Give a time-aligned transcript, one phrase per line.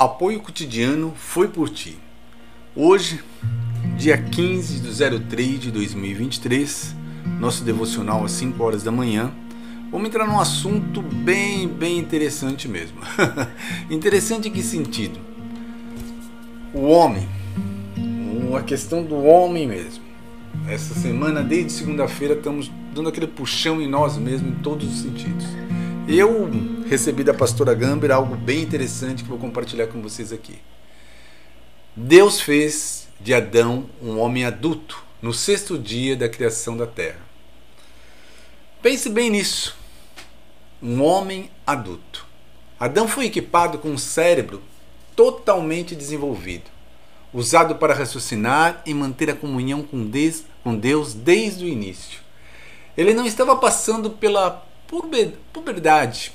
[0.00, 1.98] Apoio cotidiano foi por ti.
[2.74, 3.22] Hoje,
[3.98, 6.96] dia 15 de 03 de 2023,
[7.38, 9.30] nosso devocional às 5 horas da manhã.
[9.92, 12.96] Vamos entrar num assunto bem, bem interessante mesmo.
[13.90, 15.20] interessante em que sentido?
[16.72, 17.28] O homem,
[18.58, 20.02] a questão do homem mesmo.
[20.66, 25.44] Essa semana, desde segunda-feira, estamos dando aquele puxão em nós mesmos em todos os sentidos.
[26.08, 26.50] Eu
[26.88, 30.58] recebi da pastora Gamber algo bem interessante que vou compartilhar com vocês aqui.
[31.94, 37.20] Deus fez de Adão um homem adulto no sexto dia da criação da terra.
[38.82, 39.76] Pense bem nisso.
[40.82, 42.26] Um homem adulto.
[42.78, 44.62] Adão foi equipado com um cérebro
[45.14, 46.70] totalmente desenvolvido,
[47.32, 52.20] usado para raciocinar e manter a comunhão com Deus desde o início.
[52.96, 54.66] Ele não estava passando pela
[55.52, 56.32] puberdade.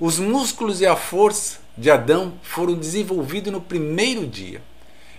[0.00, 4.60] Os músculos e a força de Adão foram desenvolvidos no primeiro dia.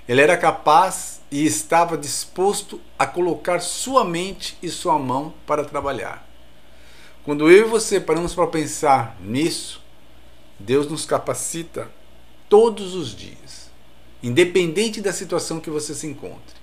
[0.08, 6.28] Ele era capaz e estava disposto a colocar sua mente e sua mão para trabalhar.
[7.24, 9.82] Quando eu e você paramos para pensar nisso,
[10.60, 11.90] Deus nos capacita
[12.50, 13.72] todos os dias,
[14.22, 16.62] independente da situação que você se encontre.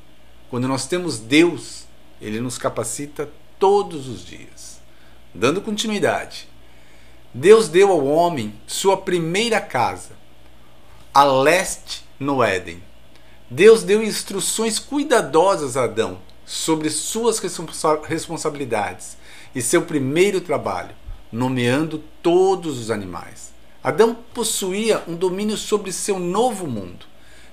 [0.50, 1.84] Quando nós temos Deus,
[2.20, 4.79] Ele nos capacita todos os dias.
[5.32, 6.48] Dando continuidade,
[7.32, 10.10] Deus deu ao homem sua primeira casa,
[11.14, 12.82] a leste no Éden.
[13.48, 17.40] Deus deu instruções cuidadosas a Adão sobre suas
[18.08, 19.16] responsabilidades
[19.54, 20.96] e seu primeiro trabalho,
[21.30, 23.52] nomeando todos os animais.
[23.84, 27.06] Adão possuía um domínio sobre seu novo mundo.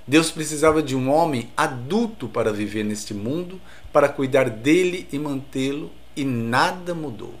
[0.04, 3.60] Deus precisava de um homem adulto para viver neste mundo,
[3.92, 7.34] para cuidar dele e mantê-lo, e nada mudou.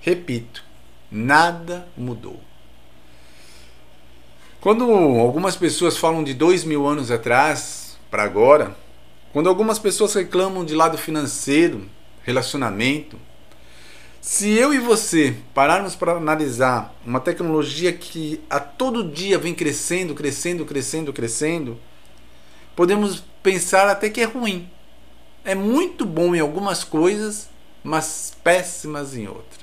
[0.00, 0.64] Repito,
[1.10, 2.40] nada mudou.
[4.60, 8.76] Quando algumas pessoas falam de dois mil anos atrás para agora,
[9.32, 11.88] quando algumas pessoas reclamam de lado financeiro,
[12.22, 13.18] relacionamento,
[14.20, 20.14] se eu e você pararmos para analisar uma tecnologia que a todo dia vem crescendo,
[20.14, 21.78] crescendo, crescendo, crescendo,
[22.76, 24.68] podemos pensar até que é ruim.
[25.44, 27.48] É muito bom em algumas coisas,
[27.82, 29.59] mas péssimas em outras.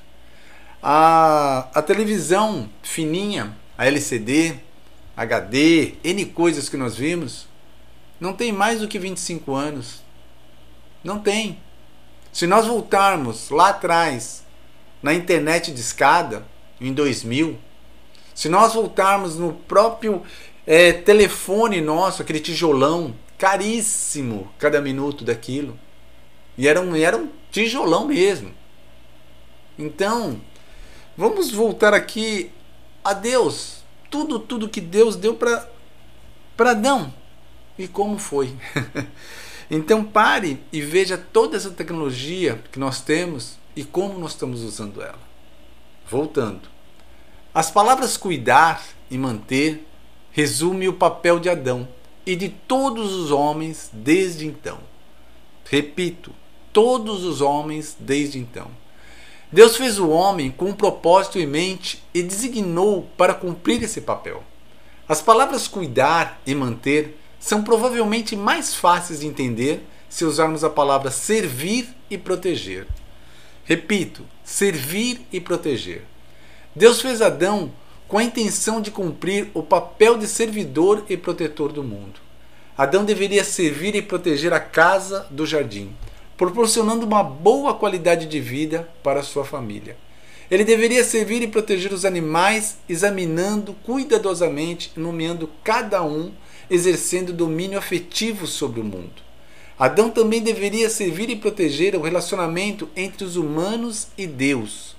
[0.81, 4.55] A, a televisão fininha, a LCD,
[5.15, 7.47] HD, N coisas que nós vimos,
[8.19, 10.03] não tem mais do que 25 anos.
[11.03, 11.59] Não tem.
[12.31, 14.43] Se nós voltarmos lá atrás,
[15.01, 16.45] na internet de escada,
[16.79, 17.57] em 2000,
[18.35, 20.21] se nós voltarmos no próprio
[20.65, 25.79] é, telefone nosso, aquele tijolão, caríssimo cada minuto daquilo,
[26.57, 28.51] e era um, era um tijolão mesmo.
[29.77, 30.39] Então,
[31.17, 32.51] Vamos voltar aqui
[33.03, 33.83] a Deus.
[34.07, 35.67] Tudo, tudo que Deus deu para
[36.55, 37.13] para Adão
[37.77, 38.55] e como foi.
[39.69, 45.01] então pare e veja toda essa tecnologia que nós temos e como nós estamos usando
[45.01, 45.19] ela.
[46.09, 46.69] Voltando.
[47.53, 49.87] As palavras cuidar e manter
[50.31, 51.87] resume o papel de Adão
[52.25, 54.79] e de todos os homens desde então.
[55.65, 56.31] Repito,
[56.71, 58.69] todos os homens desde então.
[59.49, 64.43] Deus fez o homem com um propósito em mente e designou para cumprir esse papel.
[65.07, 71.09] As palavras cuidar e manter são provavelmente mais fáceis de entender se usarmos a palavra
[71.11, 72.87] servir e proteger.
[73.63, 76.03] Repito, servir e proteger.
[76.75, 77.71] Deus fez Adão
[78.05, 82.19] com a intenção de cumprir o papel de servidor e protetor do mundo.
[82.77, 85.95] Adão deveria servir e proteger a casa do jardim
[86.37, 89.97] proporcionando uma boa qualidade de vida para sua família.
[90.49, 96.31] Ele deveria servir e proteger os animais, examinando cuidadosamente, nomeando cada um,
[96.69, 99.27] exercendo domínio afetivo sobre o mundo.
[99.77, 104.95] Adão também deveria servir e proteger o relacionamento entre os humanos e Deus,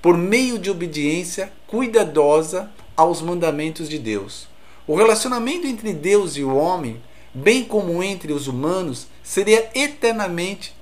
[0.00, 4.48] por meio de obediência cuidadosa aos mandamentos de Deus.
[4.86, 7.02] O relacionamento entre Deus e o homem,
[7.34, 10.74] bem como entre os humanos, seria eternamente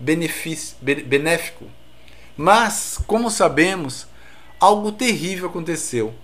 [0.00, 1.66] benéfico.
[2.36, 4.06] Mas, como sabemos,
[4.58, 6.14] algo terrível aconteceu.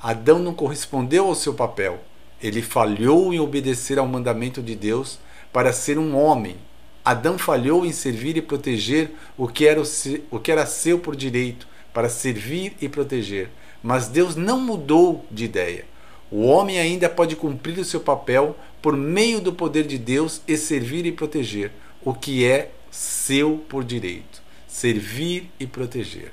[0.00, 2.00] Adão não correspondeu ao seu papel.
[2.42, 5.18] Ele falhou em obedecer ao mandamento de Deus
[5.52, 6.56] para ser um homem.
[7.04, 9.82] Adão falhou em servir e proteger o que era,
[10.30, 13.50] o que era seu por direito, para servir e proteger.
[13.82, 15.84] Mas Deus não mudou de ideia.
[16.30, 20.56] O homem ainda pode cumprir o seu papel por meio do poder de Deus e
[20.56, 21.72] servir e proteger,
[22.02, 26.32] o que é seu por direito, servir e proteger.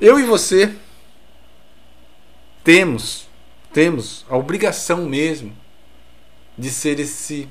[0.00, 0.74] Eu e você
[2.62, 3.28] temos
[3.72, 5.54] temos a obrigação mesmo
[6.56, 7.48] de ser esse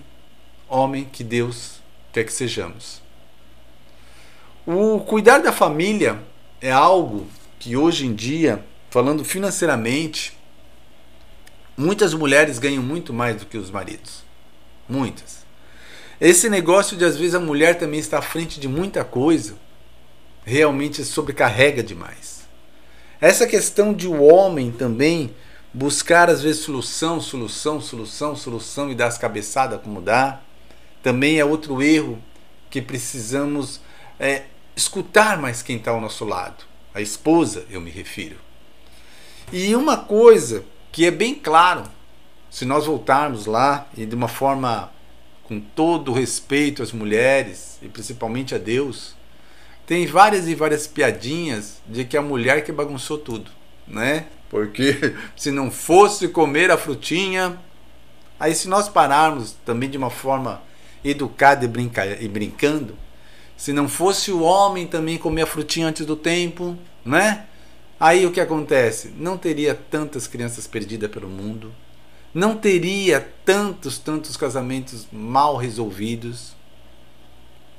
[0.67, 1.79] homem que Deus
[2.11, 3.01] quer que sejamos.
[4.65, 6.21] O cuidar da família
[6.59, 7.27] é algo
[7.59, 10.37] que hoje em dia, falando financeiramente,
[11.75, 14.23] muitas mulheres ganham muito mais do que os maridos.
[14.87, 15.45] Muitas.
[16.19, 19.55] Esse negócio de às vezes a mulher também está à frente de muita coisa,
[20.43, 22.47] realmente sobrecarrega demais.
[23.19, 25.35] Essa questão de o homem também
[25.73, 30.39] buscar às vezes solução, solução, solução, solução e dar as cabeçadas como dá,
[31.03, 32.21] também é outro erro
[32.69, 33.79] que precisamos
[34.19, 34.43] é,
[34.75, 36.65] escutar mais quem está ao nosso lado.
[36.93, 38.46] A esposa, eu me refiro.
[39.51, 41.83] E uma coisa que é bem claro,
[42.49, 44.91] se nós voltarmos lá e de uma forma
[45.43, 49.15] com todo respeito às mulheres e principalmente a Deus,
[49.85, 53.49] tem várias e várias piadinhas de que a mulher que bagunçou tudo,
[53.87, 54.25] né?
[54.49, 57.57] Porque se não fosse comer a frutinha,
[58.37, 60.61] aí se nós pararmos também de uma forma
[61.05, 62.97] educada e, brinca, e brincando,
[63.55, 67.45] se não fosse o homem também comer a frutinha antes do tempo, né?
[67.99, 69.13] Aí o que acontece?
[69.17, 71.73] Não teria tantas crianças perdidas pelo mundo,
[72.33, 76.55] não teria tantos, tantos casamentos mal resolvidos.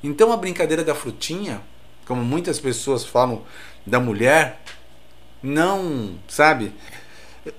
[0.03, 1.61] Então a brincadeira da frutinha,
[2.05, 3.43] como muitas pessoas falam
[3.85, 4.61] da mulher,
[5.41, 6.73] não, sabe?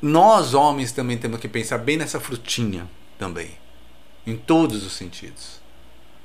[0.02, 3.52] Nós homens também temos que pensar bem nessa frutinha também,
[4.26, 5.60] em todos os sentidos.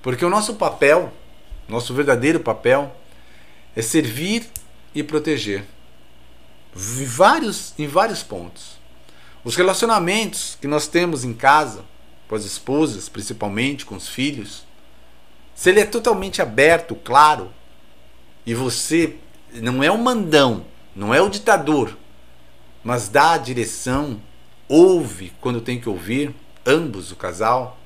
[0.02, 1.14] Porque o nosso papel
[1.68, 2.96] nosso verdadeiro papel
[3.76, 4.48] é servir
[4.94, 5.66] e proteger.
[6.76, 8.78] Em vários, em vários pontos.
[9.44, 11.86] Os relacionamentos que nós temos em casa,
[12.28, 14.66] com as esposas, principalmente com os filhos,
[15.54, 17.52] se ele é totalmente aberto, claro,
[18.46, 19.16] e você
[19.54, 21.98] não é o mandão, não é o ditador,
[22.84, 24.22] mas dá a direção,
[24.68, 26.36] ouve quando tem que ouvir,
[26.66, 27.78] ambos, o casal,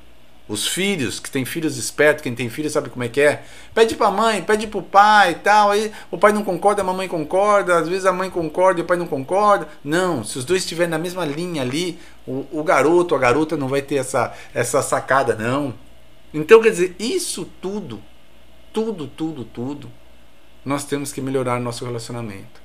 [0.50, 3.44] os filhos, que tem filhos espertos, quem tem filho sabe como é que é.
[3.72, 5.70] Pede pra mãe, pede pro pai e tal.
[5.70, 7.78] Aí o pai não concorda, a mamãe concorda.
[7.78, 9.68] Às vezes a mãe concorda e o pai não concorda.
[9.84, 13.68] Não, se os dois estiverem na mesma linha ali, o, o garoto, a garota não
[13.68, 15.72] vai ter essa, essa sacada, não.
[16.34, 18.02] Então, quer dizer, isso tudo,
[18.74, 19.92] tudo, tudo, tudo,
[20.66, 22.60] nós temos que melhorar nosso relacionamento.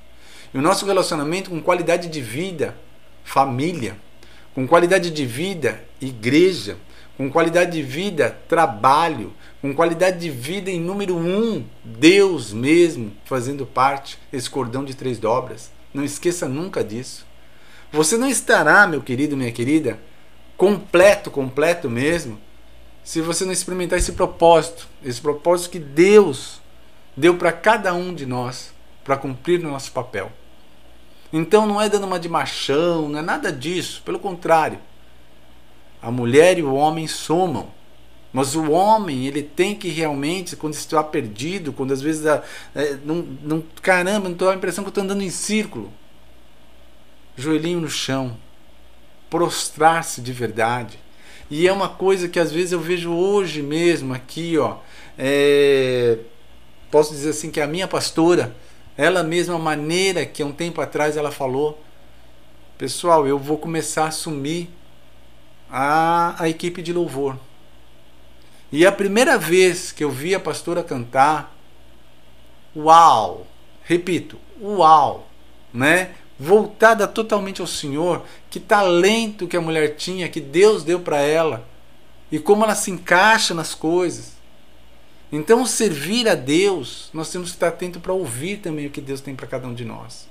[0.51, 2.75] E o nosso relacionamento com qualidade de vida,
[3.23, 3.95] família,
[4.55, 6.77] com qualidade de vida, igreja
[7.17, 13.65] com qualidade de vida, trabalho, com qualidade de vida em número um, Deus mesmo fazendo
[13.65, 15.71] parte esse cordão de três dobras.
[15.93, 17.25] Não esqueça nunca disso.
[17.91, 19.97] Você não estará, meu querido, minha querida,
[20.57, 22.37] completo, completo mesmo,
[23.03, 26.59] se você não experimentar esse propósito, esse propósito que Deus
[27.15, 28.73] deu para cada um de nós
[29.03, 30.31] para cumprir o nosso papel.
[31.31, 34.79] Então não é dando uma de machão, não é nada disso, pelo contrário
[36.05, 37.67] a mulher e o homem somam.
[38.31, 42.43] Mas o homem, ele tem que realmente, quando está perdido, quando às vezes é,
[43.03, 45.91] não, não, caramba, não estou a impressão que eu estou andando em círculo.
[47.35, 48.37] Joelhinho no chão,
[49.31, 50.99] prostrar-se de verdade.
[51.49, 54.77] E é uma coisa que às vezes eu vejo hoje mesmo aqui, ó.
[55.17, 56.19] É,
[56.91, 58.55] posso dizer assim que a minha pastora,
[58.95, 61.81] ela mesma, a maneira que um tempo atrás ela falou,
[62.77, 64.69] pessoal, eu vou começar a assumir
[65.69, 67.37] a, a equipe de louvor.
[68.71, 71.55] E a primeira vez que eu vi a pastora cantar,
[72.75, 73.47] uau!
[73.83, 75.27] Repito, uau!
[75.73, 76.11] Né?
[76.39, 81.65] Voltada totalmente ao Senhor, que talento que a mulher tinha, que Deus deu para ela,
[82.31, 84.33] e como ela se encaixa nas coisas.
[85.31, 89.21] Então, servir a Deus, nós temos que estar atento para ouvir também o que Deus
[89.21, 90.27] tem para cada um de nós.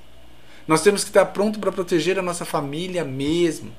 [0.67, 3.73] Nós temos que estar pronto para proteger a nossa família mesmo.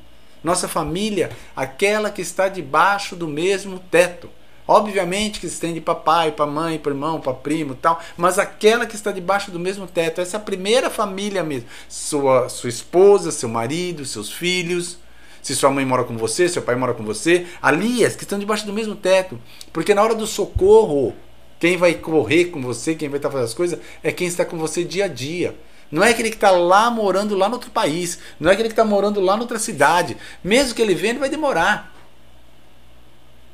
[0.44, 4.30] Nossa família, aquela que está debaixo do mesmo teto.
[4.68, 8.88] Obviamente que se estende para pai, para mãe, para irmão, para primo tal, mas aquela
[8.88, 11.68] que está debaixo do mesmo teto, essa é a primeira família mesmo.
[11.88, 14.98] Sua, sua esposa, seu marido, seus filhos,
[15.40, 18.40] se sua mãe mora com você, seu pai mora com você, ali as que estão
[18.40, 19.40] debaixo do mesmo teto.
[19.72, 21.14] Porque na hora do socorro,
[21.60, 24.58] quem vai correr com você, quem vai estar fazendo as coisas, é quem está com
[24.58, 25.56] você dia a dia.
[25.92, 28.20] Não é aquele que está lá morando lá no outro país.
[28.40, 30.18] Não é aquele que está morando lá noutra cidade.
[30.44, 31.94] Mesmo que ele venha, ele vai demorar.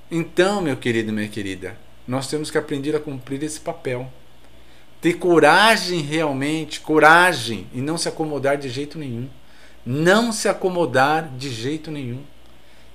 [0.10, 4.12] Então, meu querido, minha querida, nós temos que aprender a cumprir esse papel.
[5.00, 9.30] Ter coragem realmente, coragem, e não se acomodar de jeito nenhum.
[9.86, 12.24] Não se acomodar de jeito nenhum.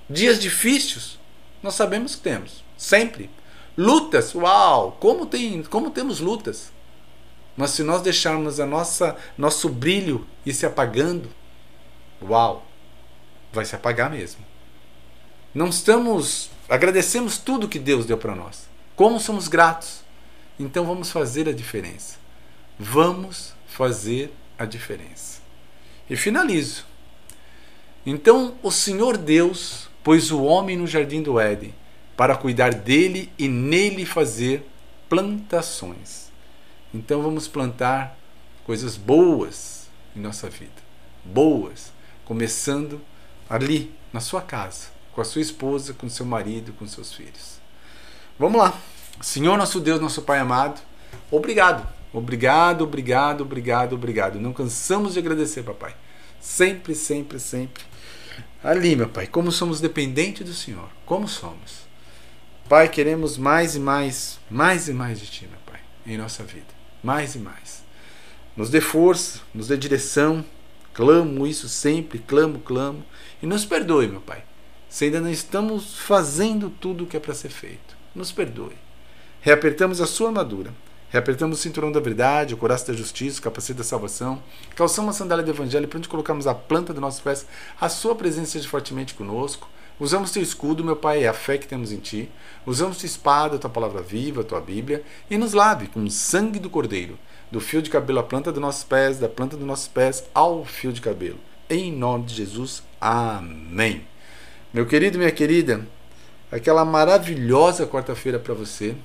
[0.09, 1.19] Dias difíceis,
[1.61, 3.29] nós sabemos que temos, sempre.
[3.77, 6.71] Lutas, uau, como tem, como temos lutas.
[7.57, 11.27] Mas se nós deixarmos a nossa nosso brilho ir se apagando,
[12.21, 12.63] uau,
[13.51, 14.45] vai se apagar mesmo.
[15.53, 16.51] Não estamos.
[16.69, 18.69] Agradecemos tudo que Deus deu para nós.
[18.95, 20.05] Como somos gratos.
[20.59, 22.17] Então vamos fazer a diferença.
[22.77, 25.41] Vamos fazer a diferença.
[26.07, 26.85] E finalizo.
[28.05, 31.73] Então o Senhor Deus pôs o homem no jardim do Éden
[32.15, 34.67] para cuidar dele e nele fazer
[35.09, 36.26] plantações.
[36.97, 38.17] Então vamos plantar
[38.65, 40.81] coisas boas em nossa vida.
[41.23, 41.93] Boas.
[42.25, 42.99] Começando
[43.47, 47.59] ali, na sua casa, com a sua esposa, com seu marido, com seus filhos.
[48.39, 48.77] Vamos lá.
[49.21, 50.81] Senhor nosso Deus, nosso Pai amado,
[51.29, 51.87] obrigado.
[52.11, 54.39] Obrigado, obrigado, obrigado, obrigado.
[54.39, 55.95] Não cansamos de agradecer, papai.
[56.39, 57.83] Sempre, sempre, sempre.
[58.63, 60.89] Ali, meu Pai, como somos dependentes do Senhor.
[61.05, 61.85] Como somos.
[62.67, 66.76] Pai, queremos mais e mais, mais e mais de Ti, meu Pai, em nossa vida.
[67.03, 67.83] Mais e mais.
[68.55, 70.43] Nos dê força, nos dê direção.
[70.93, 73.05] Clamo isso sempre, clamo, clamo.
[73.41, 74.43] E nos perdoe, meu Pai,
[74.89, 77.95] se ainda não estamos fazendo tudo o que é para ser feito.
[78.15, 78.75] Nos perdoe.
[79.41, 80.73] Reapertamos a sua armadura.
[81.09, 84.43] Reapertamos o cinturão da verdade, o coração da justiça, o capacete da salvação.
[84.75, 87.45] Calçamos a sandália do evangelho para onde colocamos a planta dos nossos pés.
[87.79, 89.69] A sua presença seja fortemente conosco.
[89.99, 92.29] Usamos teu escudo, meu Pai, é a fé que temos em ti.
[92.65, 95.03] Usamos tua espada, tua palavra viva, tua Bíblia.
[95.29, 97.17] E nos lave com o sangue do Cordeiro,
[97.51, 100.63] do fio de cabelo à planta dos nossos pés, da planta dos nossos pés ao
[100.63, 101.39] fio de cabelo.
[101.69, 102.83] Em nome de Jesus.
[103.01, 104.05] Amém.
[104.73, 105.87] Meu querido, minha querida,
[106.51, 108.95] aquela maravilhosa quarta-feira para você.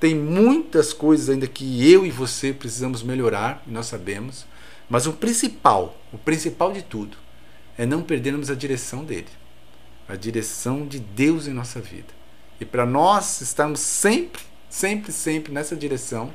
[0.00, 4.44] Tem muitas coisas ainda que eu e você precisamos melhorar, nós sabemos,
[4.90, 7.16] mas o principal, o principal de tudo,
[7.78, 9.28] é não perdermos a direção dele,
[10.08, 12.12] a direção de Deus em nossa vida.
[12.60, 16.32] E para nós estarmos sempre, sempre, sempre nessa direção,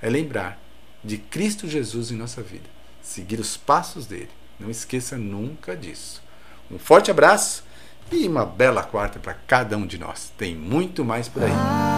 [0.00, 0.60] é lembrar
[1.02, 2.68] de Cristo Jesus em nossa vida,
[3.00, 4.30] seguir os passos dele.
[4.58, 6.22] Não esqueça nunca disso.
[6.70, 7.64] Um forte abraço
[8.10, 10.32] e uma bela quarta para cada um de nós.
[10.36, 11.97] Tem muito mais por aí.